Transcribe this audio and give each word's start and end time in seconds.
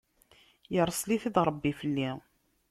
Irṣel-it-id 0.77 1.35
Ṛebbi 1.47 1.73
fell-i. 1.79 2.09